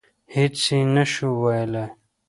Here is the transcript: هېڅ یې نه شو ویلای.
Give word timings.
هېڅ 0.35 0.57
یې 0.69 0.79
نه 0.95 1.03
شو 1.11 1.29
ویلای. 1.41 1.87